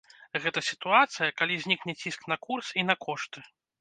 [0.43, 3.39] Гэта сітуацыя, калі знікне ціск на курс і на кошты.